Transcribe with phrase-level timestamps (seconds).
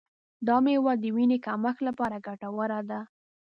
[0.47, 2.99] دا میوه د وینې کمښت لپاره ګټوره ده.